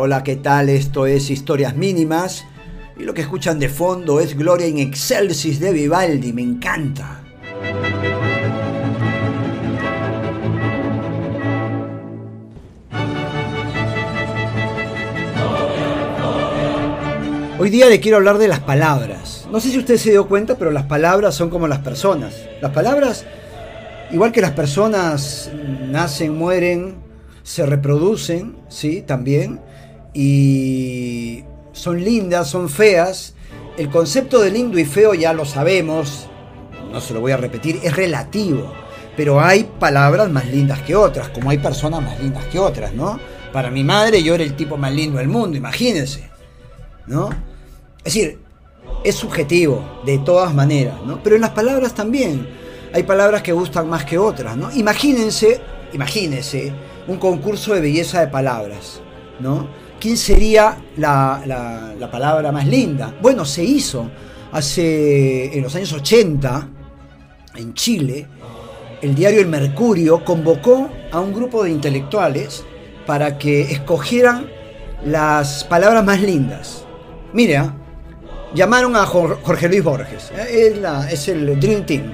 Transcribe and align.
hola, 0.00 0.24
¿qué 0.24 0.36
tal? 0.36 0.70
Esto 0.70 1.04
es 1.04 1.28
Historias 1.28 1.76
Mínimas. 1.76 2.46
Y 2.96 3.02
lo 3.02 3.12
que 3.12 3.20
escuchan 3.20 3.58
de 3.58 3.68
fondo 3.68 4.18
es 4.18 4.34
Gloria 4.34 4.66
in 4.66 4.78
Excelsis 4.78 5.60
de 5.60 5.74
Vivaldi, 5.74 6.32
me 6.32 6.40
encanta. 6.40 7.20
Hoy 17.58 17.68
día 17.68 17.90
le 17.90 18.00
quiero 18.00 18.16
hablar 18.16 18.38
de 18.38 18.48
las 18.48 18.60
palabras. 18.60 19.46
No 19.52 19.60
sé 19.60 19.68
si 19.68 19.78
usted 19.78 19.98
se 19.98 20.12
dio 20.12 20.26
cuenta, 20.26 20.56
pero 20.56 20.70
las 20.70 20.84
palabras 20.86 21.34
son 21.34 21.50
como 21.50 21.68
las 21.68 21.80
personas. 21.80 22.34
Las 22.62 22.72
palabras, 22.72 23.26
igual 24.10 24.32
que 24.32 24.40
las 24.40 24.52
personas, 24.52 25.50
nacen, 25.90 26.38
mueren, 26.38 26.94
se 27.42 27.66
reproducen, 27.66 28.56
¿sí? 28.70 29.02
También, 29.02 29.60
y 30.14 31.44
son 31.72 32.02
lindas, 32.02 32.48
son 32.48 32.68
feas. 32.68 33.34
El 33.76 33.90
concepto 33.90 34.40
de 34.40 34.50
lindo 34.50 34.78
y 34.78 34.84
feo 34.84 35.14
ya 35.14 35.32
lo 35.32 35.44
sabemos, 35.44 36.28
no 36.92 37.00
se 37.00 37.14
lo 37.14 37.20
voy 37.20 37.32
a 37.32 37.36
repetir, 37.36 37.80
es 37.82 37.94
relativo, 37.94 38.72
pero 39.16 39.40
hay 39.40 39.64
palabras 39.78 40.28
más 40.30 40.46
lindas 40.46 40.82
que 40.82 40.96
otras, 40.96 41.28
como 41.30 41.50
hay 41.50 41.58
personas 41.58 42.02
más 42.02 42.20
lindas 42.20 42.44
que 42.46 42.58
otras, 42.58 42.92
¿no? 42.92 43.18
Para 43.52 43.70
mi 43.70 43.84
madre 43.84 44.22
yo 44.22 44.34
era 44.34 44.44
el 44.44 44.54
tipo 44.54 44.76
más 44.76 44.92
lindo 44.92 45.18
del 45.18 45.28
mundo, 45.28 45.56
imagínense, 45.56 46.28
¿no? 47.06 47.30
Es 47.98 48.14
decir, 48.14 48.38
es 49.04 49.14
subjetivo, 49.14 50.02
de 50.04 50.18
todas 50.18 50.54
maneras, 50.54 50.96
¿no? 51.06 51.22
Pero 51.22 51.36
en 51.36 51.42
las 51.42 51.50
palabras 51.50 51.94
también 51.94 52.48
hay 52.92 53.02
palabras 53.04 53.42
que 53.42 53.52
gustan 53.52 53.88
más 53.88 54.04
que 54.04 54.18
otras, 54.18 54.56
¿no? 54.56 54.70
Imagínense, 54.72 55.60
imagínense 55.92 56.72
un 57.06 57.18
concurso 57.18 57.74
de 57.74 57.80
belleza 57.80 58.20
de 58.20 58.28
palabras, 58.28 59.00
¿no? 59.38 59.68
¿Quién 60.00 60.16
sería 60.16 60.78
la, 60.96 62.08
palabra 62.10 62.50
más 62.50 62.66
linda? 62.66 63.14
Bueno, 63.20 63.44
se 63.44 63.62
hizo 63.62 64.10
hace, 64.50 65.54
en 65.54 65.62
los 65.62 65.74
años 65.76 65.92
80, 65.92 66.68
en 67.56 67.74
Chile, 67.74 68.26
el 69.02 69.14
diario 69.14 69.40
El 69.40 69.48
Mercurio 69.48 70.24
convocó 70.24 70.88
a 71.12 71.20
un 71.20 71.34
grupo 71.34 71.64
de 71.64 71.70
intelectuales 71.70 72.64
para 73.06 73.36
que 73.36 73.60
escogieran 73.60 74.48
las 75.04 75.64
palabras 75.64 76.02
más 76.02 76.22
lindas. 76.22 76.86
Mire, 77.34 77.58
¿ah? 77.58 77.74
llamaron 78.54 78.96
a 78.96 79.04
Jorge 79.04 79.68
Luis 79.68 79.84
Borges, 79.84 80.32
¿eh? 80.34 80.80
es 81.10 81.28
el 81.28 81.60
Dream 81.60 81.84
Team. 81.84 82.12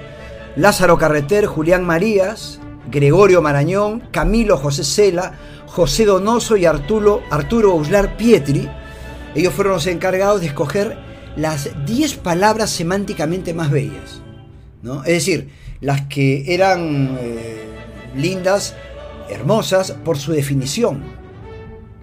Lázaro 0.57 0.97
Carreter, 0.97 1.45
Julián 1.45 1.85
Marías, 1.85 2.59
Gregorio 2.89 3.41
Marañón, 3.41 4.01
Camilo 4.11 4.57
José 4.57 4.83
Cela, 4.83 5.33
José 5.67 6.05
Donoso 6.05 6.57
y 6.57 6.65
Arturo, 6.65 7.21
Arturo 7.29 7.75
Uslar 7.75 8.17
Pietri. 8.17 8.67
Ellos 9.35 9.53
fueron 9.53 9.73
los 9.73 9.87
encargados 9.87 10.41
de 10.41 10.47
escoger 10.47 10.97
las 11.35 11.69
10 11.85 12.17
palabras 12.17 12.69
semánticamente 12.69 13.53
más 13.53 13.69
bellas. 13.69 14.21
¿no? 14.81 15.03
Es 15.03 15.13
decir, 15.13 15.49
las 15.81 16.01
que 16.07 16.53
eran 16.53 17.17
eh, 17.19 17.65
lindas, 18.15 18.75
hermosas, 19.29 19.91
por 19.91 20.17
su 20.17 20.31
definición. 20.31 21.03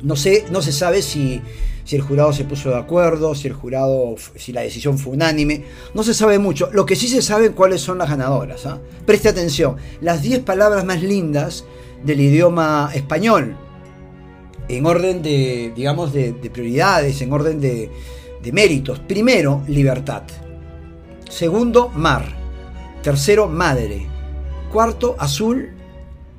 No, 0.03 0.17
sé, 0.17 0.45
no 0.51 0.63
se 0.63 0.73
sabe 0.73 1.03
si 1.03 1.41
si 1.85 1.97
el 1.97 2.03
jurado 2.03 2.33
se 2.33 2.45
puso 2.45 2.71
de 2.71 2.79
acuerdo, 2.79 3.35
si 3.35 3.47
el 3.47 3.53
jurado, 3.53 4.15
si 4.37 4.53
la 4.53 4.63
decisión 4.63 4.99
fue 4.99 5.13
unánime. 5.13 5.65
No 5.93 6.03
se 6.03 6.15
sabe 6.15 6.39
mucho. 6.39 6.71
Lo 6.73 6.87
que 6.87 6.97
sí 6.97 7.09
se 7.09 7.21
sabe 7.21 7.53
cuáles 7.53 7.83
son 7.83 7.99
las 7.99 8.09
ganadoras. 8.09 8.65
¿ah? 8.67 8.81
Preste 9.05 9.29
atención. 9.29 9.77
Las 10.01 10.23
10 10.23 10.41
palabras 10.41 10.85
más 10.85 11.03
lindas 11.03 11.65
del 12.03 12.21
idioma 12.21 12.91
español. 12.95 13.57
En 14.69 14.87
orden 14.87 15.21
de, 15.21 15.73
digamos, 15.77 16.15
de, 16.15 16.33
prioridades, 16.33 17.21
en 17.21 17.33
orden 17.33 17.61
de, 17.61 17.91
de 18.43 18.53
méritos. 18.53 18.99
Primero, 19.01 19.63
libertad. 19.69 20.23
Segundo, 21.29 21.91
mar. 21.91 22.25
Tercero, 23.03 23.47
madre. 23.47 24.07
Cuarto, 24.73 25.17
azul. 25.19 25.75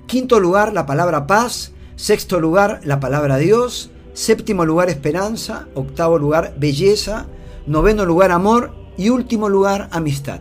Quinto 0.07 0.39
lugar, 0.39 0.73
la 0.73 0.87
palabra 0.87 1.27
paz. 1.27 1.71
Sexto 1.95 2.39
lugar, 2.39 2.81
la 2.83 2.99
palabra 2.99 3.37
Dios. 3.37 3.91
Séptimo 4.15 4.63
lugar 4.63 4.89
esperanza, 4.89 5.67
octavo 5.75 6.17
lugar 6.17 6.55
belleza, 6.57 7.25
noveno 7.67 8.05
lugar 8.05 8.31
amor 8.31 8.73
y 8.97 9.09
último 9.09 9.49
lugar 9.49 9.89
amistad. 9.91 10.39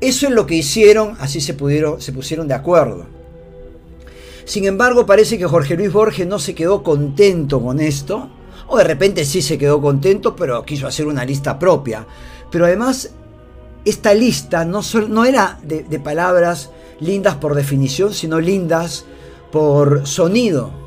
Eso 0.00 0.26
es 0.26 0.32
lo 0.32 0.46
que 0.46 0.54
hicieron, 0.54 1.14
así 1.20 1.42
se, 1.42 1.52
pudieron, 1.52 2.00
se 2.00 2.10
pusieron 2.10 2.48
de 2.48 2.54
acuerdo. 2.54 3.04
Sin 4.46 4.64
embargo, 4.64 5.04
parece 5.04 5.36
que 5.36 5.44
Jorge 5.44 5.76
Luis 5.76 5.92
Borges 5.92 6.26
no 6.26 6.38
se 6.38 6.54
quedó 6.54 6.82
contento 6.82 7.60
con 7.60 7.80
esto, 7.80 8.30
o 8.66 8.78
de 8.78 8.84
repente 8.84 9.26
sí 9.26 9.42
se 9.42 9.58
quedó 9.58 9.82
contento, 9.82 10.34
pero 10.34 10.64
quiso 10.64 10.86
hacer 10.86 11.06
una 11.06 11.26
lista 11.26 11.58
propia. 11.58 12.06
Pero 12.50 12.64
además, 12.64 13.10
esta 13.84 14.14
lista 14.14 14.64
no, 14.64 14.80
no 15.06 15.26
era 15.26 15.60
de, 15.62 15.82
de 15.82 16.00
palabras 16.00 16.70
lindas 16.98 17.34
por 17.34 17.54
definición, 17.54 18.14
sino 18.14 18.40
lindas 18.40 19.04
por 19.52 20.06
sonido. 20.06 20.79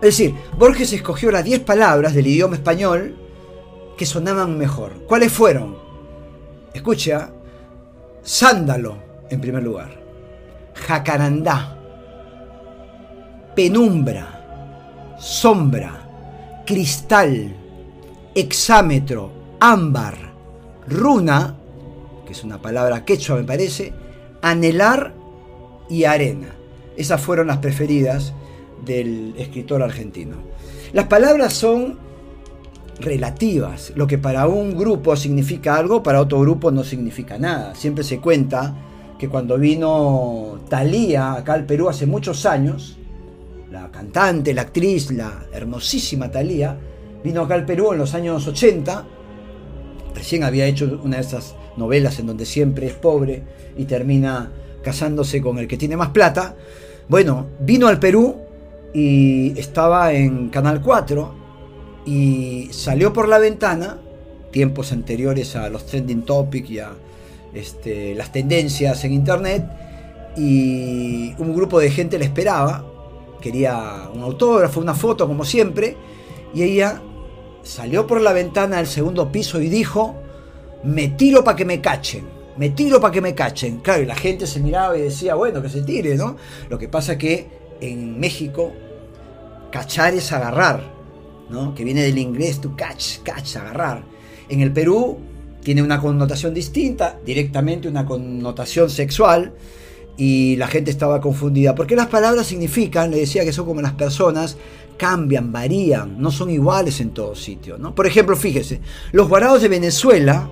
Es 0.00 0.16
decir, 0.16 0.34
Borges 0.56 0.92
escogió 0.92 1.30
las 1.32 1.44
10 1.44 1.60
palabras 1.60 2.14
del 2.14 2.26
idioma 2.26 2.54
español 2.54 3.16
que 3.96 4.06
sonaban 4.06 4.56
mejor. 4.56 5.04
¿Cuáles 5.06 5.32
fueron? 5.32 5.76
Escucha, 6.72 7.30
sándalo 8.22 8.96
en 9.28 9.40
primer 9.40 9.62
lugar, 9.62 9.90
jacarandá, 10.74 11.76
penumbra, 13.56 15.16
sombra, 15.18 16.08
cristal, 16.64 17.56
exámetro, 18.34 19.32
ámbar, 19.58 20.16
runa, 20.86 21.56
que 22.24 22.32
es 22.32 22.44
una 22.44 22.62
palabra 22.62 23.04
quechua 23.04 23.36
me 23.36 23.44
parece, 23.44 23.92
anhelar 24.42 25.12
y 25.88 26.04
arena. 26.04 26.54
Esas 26.96 27.20
fueron 27.20 27.48
las 27.48 27.58
preferidas 27.58 28.32
del 28.88 29.34
escritor 29.38 29.82
argentino. 29.82 30.36
Las 30.92 31.06
palabras 31.06 31.52
son 31.52 31.98
relativas. 32.98 33.92
Lo 33.94 34.06
que 34.06 34.18
para 34.18 34.48
un 34.48 34.76
grupo 34.76 35.14
significa 35.14 35.76
algo, 35.76 36.02
para 36.02 36.20
otro 36.20 36.40
grupo 36.40 36.70
no 36.70 36.82
significa 36.82 37.38
nada. 37.38 37.74
Siempre 37.74 38.02
se 38.02 38.18
cuenta 38.18 38.74
que 39.18 39.28
cuando 39.28 39.58
vino 39.58 40.60
Thalía 40.68 41.34
acá 41.34 41.52
al 41.52 41.66
Perú 41.66 41.88
hace 41.88 42.06
muchos 42.06 42.46
años, 42.46 42.96
la 43.70 43.90
cantante, 43.90 44.54
la 44.54 44.62
actriz, 44.62 45.10
la 45.10 45.46
hermosísima 45.52 46.30
Thalía, 46.30 46.78
vino 47.22 47.42
acá 47.42 47.54
al 47.54 47.66
Perú 47.66 47.92
en 47.92 47.98
los 47.98 48.14
años 48.14 48.46
80, 48.46 49.04
recién 50.14 50.42
había 50.44 50.66
hecho 50.66 51.00
una 51.04 51.16
de 51.16 51.22
esas 51.22 51.54
novelas 51.76 52.18
en 52.18 52.26
donde 52.26 52.46
siempre 52.46 52.86
es 52.86 52.94
pobre 52.94 53.42
y 53.76 53.84
termina 53.84 54.50
casándose 54.82 55.40
con 55.42 55.58
el 55.58 55.68
que 55.68 55.76
tiene 55.76 55.96
más 55.96 56.10
plata. 56.10 56.56
Bueno, 57.08 57.46
vino 57.60 57.88
al 57.88 57.98
Perú 57.98 58.47
y 58.94 59.58
estaba 59.58 60.12
en 60.12 60.48
Canal 60.48 60.80
4 60.80 61.34
y 62.06 62.68
salió 62.72 63.12
por 63.12 63.28
la 63.28 63.38
ventana, 63.38 63.98
tiempos 64.50 64.92
anteriores 64.92 65.56
a 65.56 65.68
los 65.68 65.86
trending 65.86 66.22
topics 66.22 66.70
y 66.70 66.78
a 66.78 66.92
este, 67.54 68.14
las 68.14 68.32
tendencias 68.32 69.04
en 69.04 69.12
internet, 69.12 69.64
y 70.36 71.34
un 71.38 71.54
grupo 71.54 71.80
de 71.80 71.90
gente 71.90 72.18
le 72.18 72.24
esperaba, 72.24 72.84
quería 73.40 74.08
un 74.14 74.22
autógrafo, 74.22 74.80
una 74.80 74.94
foto 74.94 75.26
como 75.26 75.44
siempre, 75.44 75.96
y 76.54 76.62
ella 76.62 77.02
salió 77.62 78.06
por 78.06 78.20
la 78.20 78.32
ventana 78.32 78.78
del 78.78 78.86
segundo 78.86 79.30
piso 79.30 79.60
y 79.60 79.68
dijo, 79.68 80.14
me 80.84 81.08
tiro 81.08 81.44
para 81.44 81.56
que 81.56 81.64
me 81.64 81.80
cachen, 81.80 82.24
me 82.56 82.70
tiro 82.70 83.00
para 83.00 83.12
que 83.12 83.20
me 83.20 83.34
cachen. 83.34 83.78
Claro, 83.78 84.02
y 84.02 84.06
la 84.06 84.14
gente 84.14 84.46
se 84.46 84.60
miraba 84.60 84.96
y 84.96 85.02
decía, 85.02 85.34
bueno, 85.34 85.60
que 85.60 85.68
se 85.68 85.82
tire, 85.82 86.16
¿no? 86.16 86.36
Lo 86.68 86.78
que 86.78 86.88
pasa 86.88 87.18
que 87.18 87.46
en 87.80 88.18
México, 88.18 88.72
cachar 89.70 90.14
es 90.14 90.32
agarrar, 90.32 90.82
¿no? 91.50 91.74
que 91.74 91.84
viene 91.84 92.02
del 92.02 92.18
inglés 92.18 92.60
to 92.60 92.74
catch, 92.76 93.18
catch, 93.22 93.56
agarrar. 93.56 94.02
En 94.48 94.60
el 94.60 94.72
Perú 94.72 95.18
tiene 95.62 95.82
una 95.82 96.00
connotación 96.00 96.54
distinta, 96.54 97.18
directamente 97.24 97.88
una 97.88 98.06
connotación 98.06 98.88
sexual, 98.88 99.52
y 100.16 100.56
la 100.56 100.66
gente 100.66 100.90
estaba 100.90 101.20
confundida. 101.20 101.74
Porque 101.74 101.94
las 101.94 102.08
palabras 102.08 102.46
significan, 102.46 103.10
le 103.10 103.18
decía 103.18 103.44
que 103.44 103.52
son 103.52 103.66
como 103.66 103.80
las 103.80 103.92
personas, 103.92 104.56
cambian, 104.96 105.52
varían, 105.52 106.20
no 106.20 106.30
son 106.30 106.50
iguales 106.50 107.00
en 107.00 107.10
todos 107.10 107.42
sitios. 107.42 107.78
¿no? 107.78 107.94
Por 107.94 108.06
ejemplo, 108.06 108.36
fíjese, 108.36 108.80
los 109.12 109.28
guarados 109.28 109.62
de 109.62 109.68
Venezuela, 109.68 110.50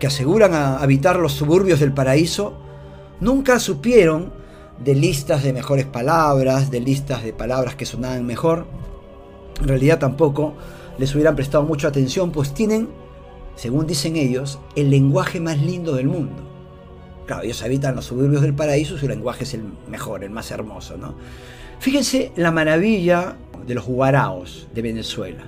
que 0.00 0.08
aseguran 0.08 0.52
habitar 0.52 1.18
los 1.18 1.32
suburbios 1.32 1.80
del 1.80 1.92
paraíso, 1.92 2.58
nunca 3.20 3.60
supieron 3.60 4.32
de 4.84 4.94
listas 4.94 5.42
de 5.42 5.52
mejores 5.52 5.86
palabras, 5.86 6.70
de 6.70 6.80
listas 6.80 7.22
de 7.24 7.32
palabras 7.32 7.74
que 7.74 7.86
sonaban 7.86 8.26
mejor. 8.26 8.66
En 9.60 9.68
realidad 9.68 9.98
tampoco 9.98 10.54
les 10.98 11.14
hubieran 11.14 11.36
prestado 11.36 11.64
mucha 11.64 11.88
atención, 11.88 12.30
pues 12.30 12.54
tienen, 12.54 12.88
según 13.54 13.86
dicen 13.86 14.16
ellos, 14.16 14.58
el 14.74 14.90
lenguaje 14.90 15.40
más 15.40 15.60
lindo 15.60 15.94
del 15.94 16.08
mundo. 16.08 16.42
Claro, 17.26 17.42
ellos 17.42 17.62
habitan 17.62 17.96
los 17.96 18.04
suburbios 18.04 18.42
del 18.42 18.54
paraíso, 18.54 18.96
su 18.96 19.08
lenguaje 19.08 19.44
es 19.44 19.54
el 19.54 19.64
mejor, 19.90 20.22
el 20.22 20.30
más 20.30 20.50
hermoso, 20.50 20.96
¿no? 20.96 21.14
Fíjense 21.80 22.32
la 22.36 22.52
maravilla 22.52 23.36
de 23.66 23.74
los 23.74 23.84
guaraos 23.84 24.68
de 24.72 24.82
Venezuela. 24.82 25.44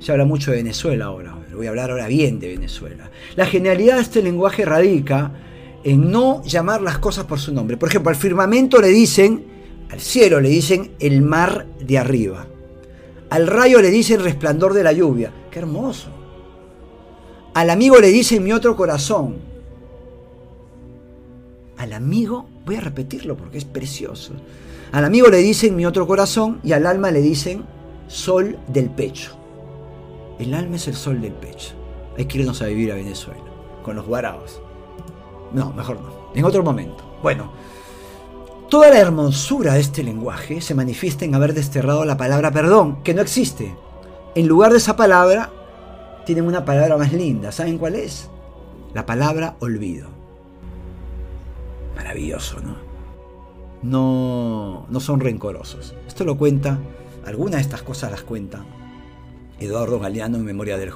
Se 0.00 0.12
habla 0.12 0.26
mucho 0.26 0.50
de 0.50 0.58
Venezuela 0.58 1.06
ahora, 1.06 1.34
voy 1.54 1.66
a 1.66 1.70
hablar 1.70 1.90
ahora 1.90 2.08
bien 2.08 2.38
de 2.40 2.48
Venezuela. 2.48 3.10
La 3.36 3.46
genialidad 3.46 3.96
de 3.96 4.02
este 4.02 4.22
lenguaje 4.22 4.64
radica 4.64 5.32
en 5.84 6.10
no 6.10 6.42
llamar 6.42 6.80
las 6.80 6.98
cosas 6.98 7.26
por 7.26 7.38
su 7.38 7.52
nombre. 7.52 7.76
Por 7.76 7.90
ejemplo, 7.90 8.10
al 8.10 8.16
firmamento 8.16 8.80
le 8.80 8.88
dicen, 8.88 9.44
al 9.90 10.00
cielo 10.00 10.40
le 10.40 10.48
dicen 10.48 10.92
el 10.98 11.22
mar 11.22 11.66
de 11.78 11.98
arriba. 11.98 12.46
Al 13.30 13.46
rayo 13.46 13.80
le 13.80 13.90
dicen 13.90 14.22
resplandor 14.22 14.72
de 14.72 14.82
la 14.82 14.92
lluvia. 14.92 15.32
Qué 15.50 15.58
hermoso. 15.58 16.08
Al 17.52 17.70
amigo 17.70 18.00
le 18.00 18.08
dicen 18.08 18.42
mi 18.42 18.52
otro 18.52 18.76
corazón. 18.76 19.36
Al 21.76 21.92
amigo, 21.92 22.46
voy 22.64 22.76
a 22.76 22.80
repetirlo 22.80 23.36
porque 23.36 23.58
es 23.58 23.64
precioso. 23.64 24.32
Al 24.92 25.04
amigo 25.04 25.28
le 25.28 25.38
dicen 25.38 25.76
mi 25.76 25.86
otro 25.86 26.06
corazón 26.06 26.60
y 26.62 26.72
al 26.72 26.86
alma 26.86 27.10
le 27.10 27.20
dicen 27.20 27.64
sol 28.06 28.58
del 28.68 28.90
pecho. 28.90 29.36
El 30.38 30.54
alma 30.54 30.76
es 30.76 30.88
el 30.88 30.94
sol 30.94 31.20
del 31.20 31.32
pecho. 31.32 31.74
Hay 32.16 32.24
que 32.26 32.38
irnos 32.38 32.62
a 32.62 32.66
vivir 32.66 32.92
a 32.92 32.94
Venezuela, 32.94 33.42
con 33.82 33.96
los 33.96 34.06
guaraos. 34.06 34.60
No, 35.54 35.72
mejor 35.72 36.00
no. 36.00 36.10
En 36.34 36.44
otro 36.44 36.62
momento. 36.62 37.04
Bueno, 37.22 37.52
toda 38.68 38.90
la 38.90 38.98
hermosura 38.98 39.74
de 39.74 39.80
este 39.80 40.02
lenguaje 40.02 40.60
se 40.60 40.74
manifiesta 40.74 41.24
en 41.24 41.34
haber 41.34 41.54
desterrado 41.54 42.04
la 42.04 42.16
palabra 42.16 42.50
perdón, 42.50 43.02
que 43.02 43.14
no 43.14 43.22
existe. 43.22 43.74
En 44.34 44.46
lugar 44.46 44.72
de 44.72 44.78
esa 44.78 44.96
palabra, 44.96 45.50
tienen 46.26 46.46
una 46.46 46.64
palabra 46.64 46.96
más 46.96 47.12
linda. 47.12 47.52
¿Saben 47.52 47.78
cuál 47.78 47.94
es? 47.94 48.28
La 48.92 49.06
palabra 49.06 49.56
olvido. 49.60 50.08
Maravilloso, 51.96 52.60
¿no? 52.60 52.76
No, 53.82 54.86
no 54.88 55.00
son 55.00 55.20
rencorosos. 55.20 55.94
Esto 56.06 56.24
lo 56.24 56.36
cuenta, 56.36 56.78
algunas 57.24 57.56
de 57.56 57.62
estas 57.62 57.82
cosas 57.82 58.10
las 58.10 58.22
cuenta 58.22 58.64
Eduardo 59.60 59.98
Galeano 59.98 60.36
en 60.36 60.44
Memoria 60.44 60.76
del, 60.76 60.90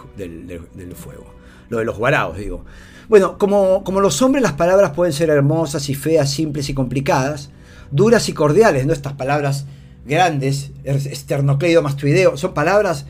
Fuego. 0.94 1.26
Lo 1.68 1.78
de 1.78 1.84
los 1.84 1.98
guaraos, 1.98 2.36
digo. 2.36 2.64
Bueno, 3.08 3.38
como, 3.38 3.84
como 3.84 4.00
los 4.00 4.20
hombres 4.22 4.42
las 4.42 4.52
palabras 4.52 4.92
pueden 4.92 5.12
ser 5.12 5.30
hermosas 5.30 5.88
y 5.88 5.94
feas, 5.94 6.30
simples 6.30 6.68
y 6.68 6.74
complicadas, 6.74 7.50
duras 7.90 8.28
y 8.28 8.32
cordiales, 8.32 8.86
¿no? 8.86 8.92
Estas 8.92 9.14
palabras 9.14 9.66
grandes, 10.04 10.72
esternocleido 10.84 11.82
mastoideo, 11.82 12.36
son 12.36 12.54
palabras 12.54 13.06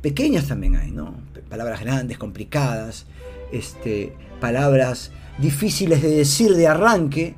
pequeñas 0.00 0.48
también 0.48 0.76
hay, 0.76 0.90
¿no? 0.90 1.14
Palabras 1.48 1.80
grandes, 1.80 2.18
complicadas, 2.18 3.06
este, 3.52 4.12
palabras 4.40 5.10
difíciles 5.38 6.02
de 6.02 6.10
decir 6.10 6.54
de 6.54 6.68
arranque, 6.68 7.34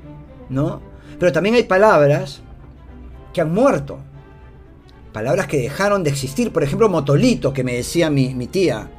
¿no? 0.49 0.81
Pero 1.19 1.31
también 1.31 1.55
hay 1.55 1.63
palabras 1.63 2.41
que 3.33 3.41
han 3.41 3.53
muerto, 3.53 3.99
palabras 5.11 5.47
que 5.47 5.57
dejaron 5.57 6.03
de 6.03 6.09
existir. 6.09 6.51
Por 6.51 6.63
ejemplo, 6.63 6.89
motolito, 6.89 7.53
que 7.53 7.63
me 7.63 7.73
decía 7.73 8.09
mi, 8.09 8.47
tía. 8.47 8.89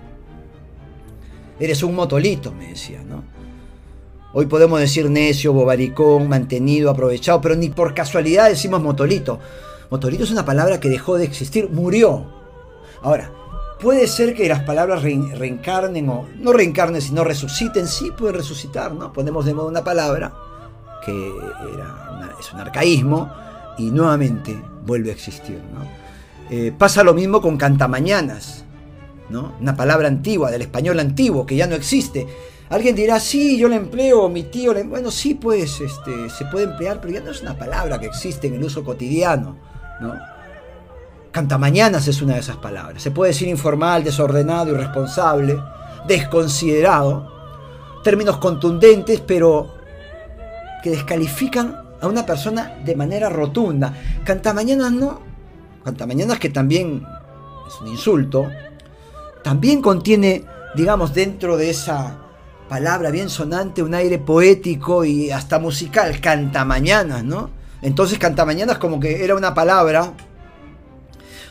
Eres 1.59 1.83
un 1.83 1.95
motolito, 1.95 2.53
me 2.53 2.69
decía, 2.69 3.03
¿no? 3.03 3.23
Hoy 4.33 4.47
podemos 4.47 4.81
decir 4.81 5.09
necio, 5.09 5.53
bobaricón, 5.53 6.29
mantenido, 6.29 6.91
aprovechado, 6.91 7.41
pero 7.41 7.55
ni 7.55 7.69
por 7.69 7.95
casualidad 7.95 8.49
decimos 8.49 8.83
motolito. 8.83 9.39
Motolito 9.91 10.25
es 10.25 10.33
una 10.33 10.45
palabra 10.45 10.81
que 10.81 10.89
dejó 10.89 11.17
de 11.17 11.25
existir, 11.25 11.71
murió. 11.71 12.27
Ahora, 13.03 13.31
puede 13.81 14.09
ser 14.09 14.35
que 14.35 14.49
las 14.49 14.65
palabras 14.65 15.03
reencarnen 15.03 16.09
o 16.09 16.27
no 16.41 16.53
reencarnen, 16.53 17.01
sino 17.01 17.23
resuciten. 17.23 17.87
Sí, 17.87 18.11
pueden 18.11 18.35
resucitar, 18.35 18.93
¿no? 18.93 19.12
Ponemos 19.12 19.45
de 19.45 19.55
modo 19.55 19.69
una 19.69 19.85
palabra 19.85 20.35
que 21.05 21.33
es 22.41 22.53
un 22.53 22.61
arcaísmo 22.61 23.31
y 23.79 23.91
nuevamente 23.91 24.61
vuelve 24.85 25.11
a 25.11 25.12
existir. 25.12 25.61
Eh, 26.51 26.73
pasa 26.77 27.05
lo 27.05 27.15
mismo 27.15 27.41
con 27.41 27.56
cantamañanas, 27.56 28.63
Una 29.34 29.76
palabra 29.76 30.08
antigua, 30.08 30.50
del 30.50 30.62
español 30.62 31.00
antiguo, 31.00 31.46
que 31.46 31.56
ya 31.56 31.66
no 31.66 31.75
existe. 31.75 32.26
Alguien 32.70 32.94
dirá, 32.94 33.20
sí, 33.20 33.58
yo 33.58 33.69
la 33.69 33.76
empleo, 33.76 34.28
mi 34.28 34.44
tío 34.44 34.72
Bueno, 34.86 35.10
sí, 35.10 35.34
pues, 35.34 35.81
este, 35.81 36.31
se 36.31 36.44
puede 36.46 36.64
emplear, 36.64 37.00
pero 37.00 37.14
ya 37.14 37.20
no 37.20 37.31
es 37.31 37.42
una 37.42 37.56
palabra 37.56 37.98
que 37.98 38.06
existe 38.06 38.46
en 38.46 38.54
el 38.54 38.64
uso 38.64 38.84
cotidiano, 38.84 39.56
¿no? 40.00 40.14
Cantamañanas 41.31 42.06
es 42.06 42.22
una 42.22 42.34
de 42.34 42.40
esas 42.40 42.56
palabras. 42.56 43.02
Se 43.02 43.10
puede 43.10 43.32
decir 43.32 43.48
informal, 43.48 44.04
desordenado, 44.04 44.70
irresponsable, 44.70 45.58
desconsiderado. 46.06 47.32
Términos 48.04 48.36
contundentes, 48.38 49.20
pero 49.20 49.75
que 50.82 50.90
descalifican 50.90 51.82
a 52.00 52.06
una 52.06 52.25
persona 52.25 52.76
de 52.84 52.94
manera 52.94 53.28
rotunda. 53.28 53.94
Cantamañanas 54.25 54.92
no, 54.92 55.20
Mañanas, 56.06 56.38
que 56.38 56.48
también 56.48 57.04
es 57.66 57.81
un 57.81 57.88
insulto, 57.88 58.50
también 59.44 59.82
contiene, 59.82 60.44
digamos, 60.75 61.12
dentro 61.14 61.58
de 61.58 61.69
esa 61.69 62.17
palabra 62.69 63.11
bien 63.11 63.29
sonante, 63.29 63.82
un 63.82 63.94
aire 63.94 64.19
poético 64.19 65.05
y 65.05 65.31
hasta 65.31 65.58
musical, 65.58 66.19
cantamañanas, 66.19 67.23
¿no? 67.23 67.50
Entonces 67.82 68.19
cantamañanas 68.19 68.79
como 68.79 68.99
que 68.99 69.23
era 69.23 69.35
una 69.35 69.52
palabra 69.52 70.14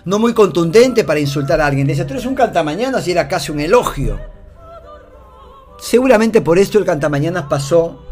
no 0.06 0.18
muy 0.18 0.34
contundente 0.34 1.04
para 1.04 1.20
insultar 1.20 1.62
a 1.62 1.68
alguien. 1.68 1.86
Dice, 1.86 2.04
tú 2.04 2.14
eres 2.14 2.26
un 2.26 2.34
cantamañanas 2.34 3.08
y 3.08 3.12
era 3.12 3.28
casi 3.28 3.52
un 3.52 3.60
elogio. 3.60 4.20
Seguramente 5.80 6.42
por 6.42 6.58
esto 6.58 6.80
el 6.80 6.86
cantamañanas 6.86 7.44
pasó, 7.44 8.04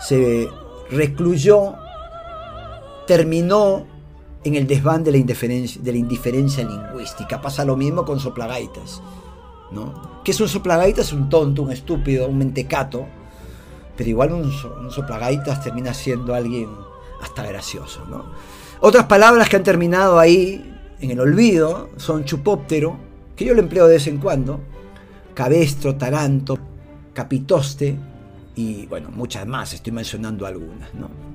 se 0.00 0.48
recluyó, 0.90 1.74
terminó 3.08 3.93
en 4.44 4.54
el 4.54 4.66
desván 4.66 5.02
de 5.02 5.12
la, 5.12 5.18
indiferencia, 5.18 6.64
lingüística. 6.64 7.40
Pasa 7.40 7.64
lo 7.64 7.76
mismo 7.76 8.04
con 8.04 8.20
soplagaitas. 8.20 9.02
¿no? 9.72 10.20
¿Qué 10.22 10.32
es 10.32 10.40
un 10.40 10.48
soplagaitas? 10.48 11.12
Un 11.12 11.28
tonto, 11.28 11.62
un 11.62 11.72
estúpido, 11.72 12.28
un 12.28 12.38
mentecato. 12.38 13.06
Pero 13.96 14.10
igual 14.10 14.32
un, 14.32 14.90
soplagaitas 14.90 15.62
termina 15.64 15.94
siendo 15.94 16.34
alguien 16.34 16.68
hasta 17.22 17.42
gracioso. 17.42 18.04
¿no? 18.08 18.26
Otras 18.80 19.06
palabras 19.06 19.48
que 19.48 19.56
han 19.56 19.62
terminado 19.62 20.18
ahí 20.18 20.72
en 21.00 21.10
el 21.10 21.20
olvido 21.20 21.88
son 21.96 22.24
chupóptero, 22.24 22.98
que 23.34 23.46
yo 23.46 23.54
lo 23.54 23.60
empleo 23.60 23.86
de 23.86 23.94
vez 23.94 24.06
en 24.06 24.18
cuando, 24.18 24.60
cabestro, 25.32 25.96
taranto, 25.96 26.58
capitoste 27.14 27.96
y 28.54 28.86
bueno, 28.86 29.08
muchas 29.10 29.46
más, 29.46 29.72
estoy 29.72 29.92
mencionando 29.92 30.46
algunas. 30.46 30.92
¿no? 30.94 31.33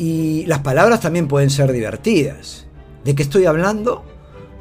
Y 0.00 0.46
las 0.46 0.60
palabras 0.60 1.02
también 1.02 1.28
pueden 1.28 1.50
ser 1.50 1.70
divertidas. 1.72 2.64
¿De 3.04 3.14
qué 3.14 3.22
estoy 3.22 3.44
hablando? 3.44 4.02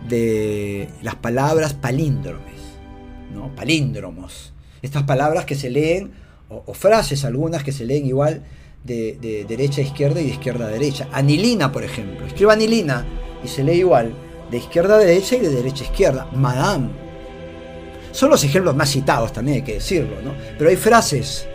De 0.09 0.89
las 1.01 1.15
palabras 1.15 1.73
palíndromes, 1.73 2.59
¿no? 3.33 3.55
Palíndromos. 3.55 4.51
Estas 4.81 5.03
palabras 5.03 5.45
que 5.45 5.55
se 5.55 5.69
leen, 5.69 6.11
o, 6.49 6.73
frases 6.73 7.23
algunas 7.23 7.63
que 7.63 7.71
se 7.71 7.85
leen 7.85 8.05
igual 8.05 8.43
de, 8.83 9.45
derecha 9.47 9.79
a 9.79 9.85
izquierda 9.85 10.19
y 10.19 10.25
de 10.25 10.31
izquierda 10.31 10.65
a 10.65 10.71
derecha. 10.71 11.07
Anilina, 11.13 11.71
por 11.71 11.85
ejemplo. 11.85 12.27
Escriba 12.27 12.51
anilina 12.51 13.05
y 13.41 13.47
se 13.47 13.63
lee 13.63 13.75
igual 13.75 14.13
de 14.51 14.57
izquierda 14.57 14.95
a 14.95 14.97
derecha 14.97 15.37
y 15.37 15.39
de 15.39 15.51
derecha 15.51 15.85
a 15.85 15.87
izquierda. 15.87 16.27
Madame. 16.35 16.89
Son 18.11 18.29
los 18.29 18.43
ejemplos 18.43 18.75
más 18.75 18.89
citados 18.89 19.31
también, 19.31 19.59
hay 19.59 19.63
que 19.63 19.75
decirlo, 19.75 20.21
¿no? 20.21 20.33
Pero 20.57 20.69
hay 20.69 20.75
frases, 20.75 21.47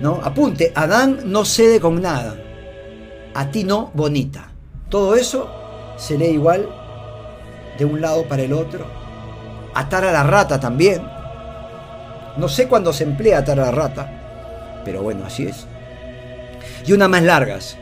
¿no? 0.00 0.14
Apunte, 0.20 0.72
Adán 0.74 1.20
no 1.26 1.44
cede 1.44 1.78
con 1.78 2.02
nada 2.02 2.49
a 3.34 3.50
ti 3.50 3.64
no 3.64 3.90
bonita. 3.94 4.50
Todo 4.88 5.14
eso 5.14 5.48
se 5.96 6.18
lee 6.18 6.30
igual 6.30 6.68
de 7.78 7.84
un 7.84 8.00
lado 8.00 8.24
para 8.24 8.42
el 8.42 8.52
otro. 8.52 8.86
Atar 9.74 10.04
a 10.04 10.12
la 10.12 10.22
rata 10.22 10.58
también. 10.58 11.02
No 12.36 12.48
sé 12.48 12.68
cuándo 12.68 12.92
se 12.92 13.04
emplea 13.04 13.38
atar 13.38 13.60
a 13.60 13.66
la 13.66 13.70
rata, 13.70 14.82
pero 14.84 15.02
bueno, 15.02 15.24
así 15.26 15.46
es. 15.46 15.66
Y 16.86 16.92
una 16.92 17.08
más 17.08 17.22
largas. 17.22 17.76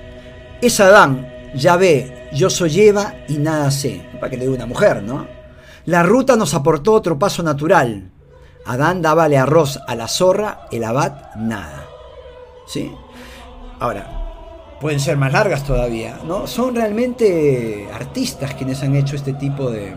Es 0.60 0.80
Adán, 0.80 1.32
ya 1.54 1.76
ve, 1.76 2.28
yo 2.32 2.50
soy 2.50 2.80
Eva 2.80 3.14
y 3.28 3.38
nada 3.38 3.70
sé. 3.70 4.06
Para 4.14 4.30
que 4.30 4.36
le 4.36 4.44
diga 4.44 4.56
una 4.56 4.66
mujer, 4.66 5.02
¿no? 5.02 5.26
La 5.86 6.02
ruta 6.02 6.36
nos 6.36 6.54
aportó 6.54 6.92
otro 6.92 7.18
paso 7.18 7.42
natural. 7.42 8.10
Adán 8.66 9.00
dábale 9.00 9.38
arroz 9.38 9.78
a 9.86 9.94
la 9.94 10.08
zorra, 10.08 10.66
el 10.70 10.84
abad 10.84 11.34
nada. 11.36 11.86
¿Sí? 12.66 12.92
Ahora, 13.80 14.17
pueden 14.80 15.00
ser 15.00 15.16
más 15.16 15.32
largas 15.32 15.64
todavía, 15.64 16.20
¿no? 16.24 16.46
Son 16.46 16.74
realmente 16.74 17.88
artistas 17.92 18.54
quienes 18.54 18.82
han 18.82 18.94
hecho 18.94 19.16
este 19.16 19.32
tipo 19.32 19.70
de 19.70 19.94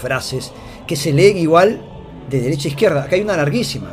frases 0.00 0.52
que 0.86 0.96
se 0.96 1.12
leen 1.12 1.36
igual 1.36 1.82
de 2.30 2.40
derecha 2.40 2.68
a 2.68 2.70
izquierda. 2.70 3.02
Acá 3.04 3.16
hay 3.16 3.22
una 3.22 3.36
larguísima. 3.36 3.90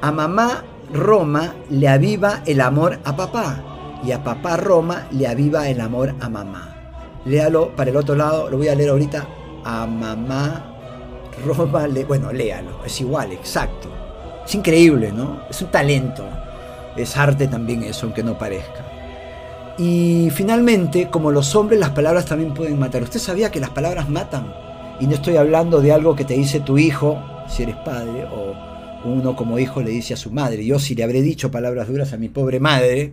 A 0.00 0.10
mamá 0.10 0.64
Roma 0.92 1.54
le 1.70 1.88
aviva 1.88 2.42
el 2.46 2.60
amor 2.60 2.98
a 3.04 3.14
papá 3.14 4.00
y 4.04 4.12
a 4.12 4.24
papá 4.24 4.56
Roma 4.56 5.06
le 5.12 5.28
aviva 5.28 5.68
el 5.68 5.80
amor 5.80 6.14
a 6.20 6.28
mamá. 6.28 6.76
Léalo 7.24 7.74
para 7.76 7.90
el 7.90 7.96
otro 7.96 8.16
lado, 8.16 8.50
lo 8.50 8.56
voy 8.58 8.68
a 8.68 8.74
leer 8.74 8.90
ahorita. 8.90 9.26
A 9.64 9.86
mamá 9.86 10.64
Roma 11.46 11.86
le... 11.86 12.04
Bueno, 12.04 12.32
léalo, 12.32 12.84
es 12.84 13.00
igual, 13.00 13.30
exacto. 13.32 13.88
Es 14.44 14.54
increíble, 14.56 15.12
¿no? 15.12 15.42
Es 15.48 15.62
un 15.62 15.70
talento 15.70 16.24
es 16.96 17.16
arte 17.16 17.48
también 17.48 17.82
eso, 17.82 18.06
aunque 18.06 18.22
no 18.22 18.38
parezca. 18.38 18.84
Y 19.78 20.30
finalmente, 20.34 21.08
como 21.08 21.30
los 21.30 21.54
hombres, 21.54 21.80
las 21.80 21.90
palabras 21.90 22.26
también 22.26 22.52
pueden 22.52 22.78
matar. 22.78 23.02
¿Usted 23.02 23.20
sabía 23.20 23.50
que 23.50 23.60
las 23.60 23.70
palabras 23.70 24.08
matan? 24.08 24.52
Y 25.00 25.06
no 25.06 25.14
estoy 25.14 25.36
hablando 25.36 25.80
de 25.80 25.92
algo 25.92 26.14
que 26.14 26.24
te 26.24 26.34
dice 26.34 26.60
tu 26.60 26.78
hijo, 26.78 27.18
si 27.48 27.62
eres 27.62 27.76
padre, 27.76 28.24
o 28.24 28.54
uno 29.04 29.34
como 29.34 29.58
hijo 29.58 29.80
le 29.80 29.90
dice 29.90 30.14
a 30.14 30.16
su 30.16 30.30
madre. 30.30 30.64
Yo 30.64 30.78
si 30.78 30.94
le 30.94 31.04
habré 31.04 31.22
dicho 31.22 31.50
palabras 31.50 31.88
duras 31.88 32.12
a 32.12 32.18
mi 32.18 32.28
pobre 32.28 32.60
madre, 32.60 33.12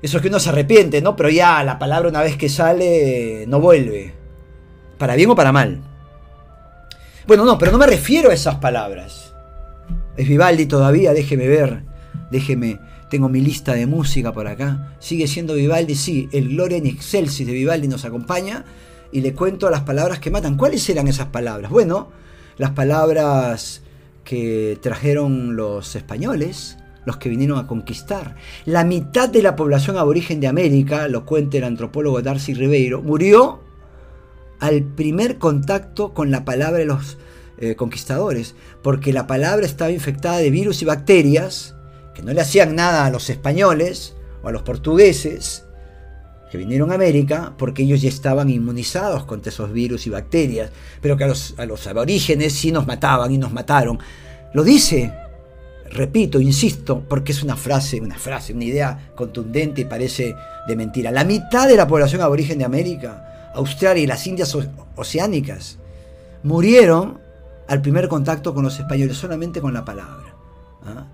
eso 0.00 0.18
es 0.18 0.22
que 0.22 0.28
uno 0.28 0.38
se 0.38 0.50
arrepiente, 0.50 1.02
¿no? 1.02 1.16
Pero 1.16 1.30
ya 1.30 1.62
la 1.64 1.78
palabra 1.78 2.08
una 2.08 2.22
vez 2.22 2.36
que 2.36 2.48
sale 2.48 3.44
no 3.48 3.60
vuelve. 3.60 4.14
Para 4.98 5.16
bien 5.16 5.30
o 5.30 5.34
para 5.34 5.52
mal. 5.52 5.80
Bueno, 7.26 7.44
no, 7.44 7.58
pero 7.58 7.72
no 7.72 7.78
me 7.78 7.86
refiero 7.86 8.30
a 8.30 8.34
esas 8.34 8.56
palabras. 8.56 9.34
Es 10.16 10.28
Vivaldi 10.28 10.66
todavía, 10.66 11.12
déjeme 11.12 11.48
ver, 11.48 11.82
déjeme 12.30 12.78
tengo 13.14 13.28
mi 13.28 13.40
lista 13.40 13.74
de 13.74 13.86
música 13.86 14.32
por 14.32 14.48
acá. 14.48 14.96
Sigue 14.98 15.28
siendo 15.28 15.54
Vivaldi, 15.54 15.94
sí. 15.94 16.28
El 16.32 16.48
Gloria 16.48 16.78
in 16.78 16.86
Excelsis 16.86 17.46
de 17.46 17.52
Vivaldi 17.52 17.86
nos 17.86 18.04
acompaña 18.04 18.64
y 19.12 19.20
le 19.20 19.34
cuento 19.34 19.70
las 19.70 19.82
palabras 19.82 20.18
que 20.18 20.32
matan. 20.32 20.56
¿Cuáles 20.56 20.88
eran 20.88 21.06
esas 21.06 21.28
palabras? 21.28 21.70
Bueno, 21.70 22.08
las 22.58 22.70
palabras 22.72 23.82
que 24.24 24.78
trajeron 24.82 25.54
los 25.54 25.94
españoles, 25.94 26.76
los 27.04 27.18
que 27.18 27.28
vinieron 27.28 27.58
a 27.58 27.68
conquistar. 27.68 28.34
La 28.64 28.82
mitad 28.84 29.28
de 29.28 29.42
la 29.42 29.54
población 29.54 29.96
aborigen 29.96 30.40
de 30.40 30.48
América, 30.48 31.06
lo 31.06 31.24
cuenta 31.24 31.58
el 31.58 31.64
antropólogo 31.64 32.20
Darcy 32.20 32.52
Ribeiro, 32.54 33.00
murió 33.00 33.60
al 34.58 34.82
primer 34.82 35.38
contacto 35.38 36.14
con 36.14 36.32
la 36.32 36.44
palabra 36.44 36.78
de 36.78 36.86
los 36.86 37.18
eh, 37.58 37.76
conquistadores, 37.76 38.56
porque 38.82 39.12
la 39.12 39.28
palabra 39.28 39.66
estaba 39.66 39.92
infectada 39.92 40.38
de 40.38 40.50
virus 40.50 40.82
y 40.82 40.84
bacterias 40.84 41.73
que 42.14 42.22
no 42.22 42.32
le 42.32 42.40
hacían 42.40 42.74
nada 42.74 43.06
a 43.06 43.10
los 43.10 43.28
españoles 43.30 44.14
o 44.42 44.48
a 44.48 44.52
los 44.52 44.62
portugueses 44.62 45.64
que 46.54 46.58
vinieron 46.58 46.92
a 46.92 46.94
América 46.94 47.52
porque 47.58 47.82
ellos 47.82 48.00
ya 48.00 48.08
estaban 48.08 48.48
inmunizados 48.48 49.24
contra 49.24 49.50
esos 49.50 49.72
virus 49.72 50.06
y 50.06 50.10
bacterias, 50.10 50.70
pero 51.00 51.16
que 51.16 51.24
a 51.24 51.26
los, 51.26 51.86
aborígenes 51.88 52.52
sí 52.52 52.70
nos 52.70 52.86
mataban 52.86 53.32
y 53.32 53.38
nos 53.38 53.52
mataron. 53.52 53.98
Lo 54.52 54.62
dice, 54.62 55.12
repito, 55.90 56.40
insisto, 56.40 57.02
porque 57.08 57.32
es 57.32 57.42
una 57.42 57.56
frase, 57.56 58.00
una 58.00 58.16
frase, 58.16 58.52
una 58.52 58.64
idea 58.64 59.10
contundente 59.16 59.80
y 59.80 59.84
parece 59.84 60.36
de 60.68 60.76
mentira. 60.76 61.10
La 61.10 61.24
mitad 61.24 61.66
de 61.66 61.76
la 61.76 61.88
población 61.88 62.22
aborigen 62.22 62.58
de 62.58 62.64
América, 62.64 63.52
Australia 63.56 64.04
y 64.04 64.06
las 64.06 64.24
Indias 64.24 64.56
oceánicas 64.94 65.78
murieron 66.44 67.18
al 67.66 67.82
primer 67.82 68.06
contacto 68.06 68.54
con 68.54 68.62
los 68.62 68.78
españoles, 68.78 69.16
solamente 69.16 69.60
con 69.60 69.74
la 69.74 69.84
palabra. 69.84 70.36
¿ah? 70.84 71.06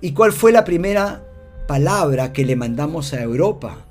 ¿Y 0.00 0.12
cuál 0.12 0.32
fue 0.32 0.52
la 0.52 0.64
primera 0.64 1.26
palabra 1.66 2.32
que 2.32 2.44
le 2.44 2.54
mandamos 2.54 3.12
a 3.12 3.20
Europa? 3.20 3.86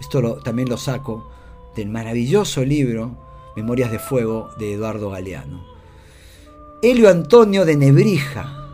Esto 0.00 0.40
también 0.42 0.68
lo 0.68 0.76
saco 0.76 1.30
del 1.76 1.88
maravilloso 1.88 2.64
libro 2.64 3.16
Memorias 3.54 3.92
de 3.92 4.00
Fuego 4.00 4.50
de 4.58 4.74
Eduardo 4.74 5.10
Galeano. 5.10 5.64
Helio 6.82 7.08
Antonio 7.08 7.64
de 7.64 7.76
Nebrija, 7.76 8.68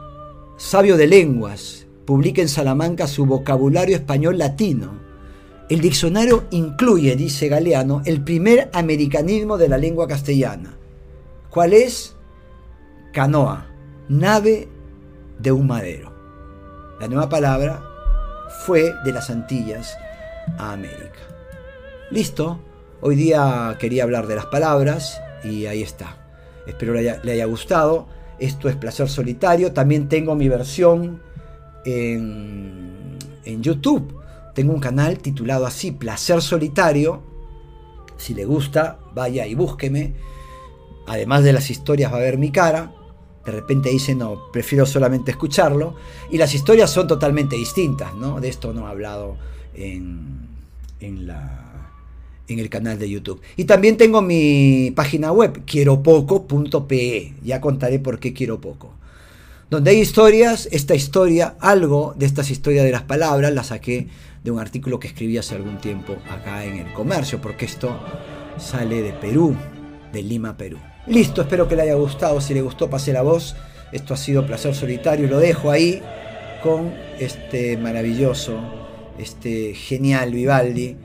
sabio 0.56 0.96
de 0.96 1.06
lenguas, 1.06 1.86
publica 2.06 2.40
en 2.40 2.48
Salamanca 2.48 3.06
su 3.06 3.26
vocabulario 3.26 3.94
español 3.94 4.38
latino. 4.38 4.94
El 5.68 5.82
diccionario 5.82 6.44
incluye, 6.52 7.16
dice 7.16 7.48
Galeano, 7.48 8.00
el 8.06 8.24
primer 8.24 8.70
americanismo 8.72 9.58
de 9.58 9.68
la 9.68 9.76
lengua 9.76 10.08
castellana. 10.08 10.74
¿Cuál 11.50 11.74
es? 11.74 12.16
Canoa, 13.12 13.66
nave 14.08 14.68
de 15.38 15.52
un 15.52 15.66
madero. 15.66 16.11
La 17.02 17.08
nueva 17.08 17.28
palabra 17.28 17.82
fue 18.64 18.94
de 19.04 19.10
las 19.10 19.28
Antillas 19.28 19.98
a 20.56 20.72
América. 20.72 21.18
Listo, 22.12 22.60
hoy 23.00 23.16
día 23.16 23.76
quería 23.80 24.04
hablar 24.04 24.28
de 24.28 24.36
las 24.36 24.46
palabras 24.46 25.20
y 25.42 25.66
ahí 25.66 25.82
está. 25.82 26.16
Espero 26.64 26.94
le 26.94 27.10
haya, 27.10 27.44
gustado. 27.46 28.06
Esto 28.38 28.68
es 28.68 28.76
Placer 28.76 29.08
Solitario. 29.08 29.72
También 29.72 30.08
tengo 30.08 30.36
mi 30.36 30.48
versión 30.48 31.20
en, 31.84 33.18
en 33.46 33.62
YouTube. 33.64 34.22
Tengo 34.54 34.72
un 34.72 34.78
canal 34.78 35.18
titulado 35.18 35.66
así, 35.66 35.90
Placer 35.90 36.40
Solitario. 36.40 37.20
Si 38.16 38.32
le 38.32 38.44
gusta, 38.44 39.00
vaya 39.12 39.44
y 39.48 39.56
búsqueme. 39.56 40.14
Además 41.08 41.42
de 41.42 41.52
las 41.52 41.68
historias 41.68 42.12
va 42.12 42.18
a 42.18 42.20
ver 42.20 42.38
mi 42.38 42.52
cara 42.52 42.92
de 43.44 43.52
repente 43.52 43.90
dice, 43.90 44.14
no, 44.14 44.50
prefiero 44.52 44.86
solamente 44.86 45.30
escucharlo. 45.30 45.94
Y 46.30 46.38
las 46.38 46.54
historias 46.54 46.90
son 46.90 47.08
totalmente 47.08 47.56
distintas, 47.56 48.14
¿no? 48.14 48.40
De 48.40 48.48
esto 48.48 48.72
no 48.72 48.86
he 48.86 48.90
hablado 48.90 49.36
en, 49.74 50.48
en, 51.00 51.26
la, 51.26 51.90
en 52.48 52.58
el 52.58 52.68
canal 52.68 52.98
de 52.98 53.10
YouTube. 53.10 53.40
Y 53.56 53.64
también 53.64 53.96
tengo 53.96 54.22
mi 54.22 54.92
página 54.94 55.32
web, 55.32 55.64
quieropoco.pe. 55.64 57.34
Ya 57.42 57.60
contaré 57.60 57.98
por 57.98 58.20
qué 58.20 58.32
quiero 58.32 58.60
poco. 58.60 58.94
Donde 59.70 59.90
hay 59.90 60.00
historias, 60.00 60.68
esta 60.70 60.94
historia, 60.94 61.56
algo 61.58 62.14
de 62.16 62.26
estas 62.26 62.50
historias 62.50 62.84
de 62.84 62.92
las 62.92 63.02
palabras, 63.02 63.52
la 63.52 63.64
saqué 63.64 64.06
de 64.44 64.50
un 64.50 64.58
artículo 64.58 65.00
que 65.00 65.08
escribí 65.08 65.38
hace 65.38 65.54
algún 65.54 65.78
tiempo 65.78 66.16
acá 66.30 66.64
en 66.64 66.76
el 66.76 66.92
comercio, 66.92 67.40
porque 67.40 67.64
esto 67.64 67.98
sale 68.58 69.00
de 69.00 69.12
Perú, 69.14 69.56
de 70.12 70.22
Lima, 70.22 70.56
Perú. 70.56 70.78
Listo, 71.06 71.42
espero 71.42 71.68
que 71.68 71.76
le 71.76 71.82
haya 71.82 71.94
gustado. 71.94 72.40
Si 72.40 72.54
le 72.54 72.62
gustó, 72.62 72.88
pase 72.88 73.12
la 73.12 73.22
voz. 73.22 73.56
Esto 73.92 74.14
ha 74.14 74.16
sido 74.16 74.46
Placer 74.46 74.74
Solitario. 74.74 75.28
Lo 75.28 75.38
dejo 75.38 75.70
ahí 75.70 76.02
con 76.62 76.92
este 77.18 77.76
maravilloso, 77.76 78.60
este 79.18 79.74
genial 79.74 80.32
Vivaldi 80.32 80.96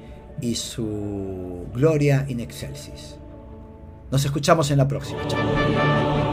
y 0.41 0.55
su 0.55 1.65
Gloria 1.73 2.25
in 2.27 2.39
Excelsis. 2.39 3.17
Nos 4.11 4.23
escuchamos 4.23 4.71
en 4.71 4.77
la 4.77 4.87
próxima. 4.87 5.19
Chao. 5.27 6.26